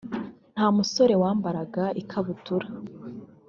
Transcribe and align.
nta 0.53 0.65
musore 0.75 1.13
wambaraga 1.21 1.83
ikabutura 2.01 2.67